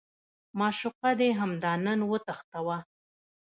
معشوقه 0.59 1.11
دې 1.19 1.29
همدا 1.39 1.73
نن 1.85 1.99
وتښتوه. 2.09 2.77